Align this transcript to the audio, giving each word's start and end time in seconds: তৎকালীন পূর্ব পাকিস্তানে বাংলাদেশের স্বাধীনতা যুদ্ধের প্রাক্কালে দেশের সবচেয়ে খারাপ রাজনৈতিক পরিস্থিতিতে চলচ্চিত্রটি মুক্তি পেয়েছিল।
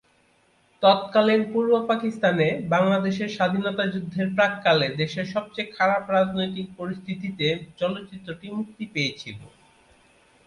তৎকালীন 0.83 1.41
পূর্ব 1.51 1.71
পাকিস্তানে 1.89 2.47
বাংলাদেশের 2.73 3.29
স্বাধীনতা 3.29 3.83
যুদ্ধের 3.93 4.27
প্রাক্কালে 4.35 4.87
দেশের 5.01 5.25
সবচেয়ে 5.33 5.73
খারাপ 5.77 6.03
রাজনৈতিক 6.09 6.67
পরিস্থিতিতে 6.79 7.47
চলচ্চিত্রটি 7.79 8.47
মুক্তি 8.57 8.85
পেয়েছিল। 8.93 9.37